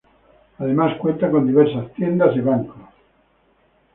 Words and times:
Además, 0.57 0.97
cuenta 0.99 1.29
con 1.29 1.45
diversas 1.45 1.93
tiendas 1.93 2.35
y 2.35 2.39
bancos. 2.39 2.75